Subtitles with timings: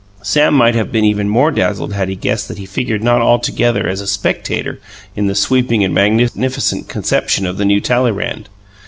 [0.23, 3.87] Sam might have been even more dazzled had he guessed that he figured not altogether
[3.87, 4.79] as a spectator
[5.15, 8.49] in the sweeping and magnificent conception of the new Talleyrand.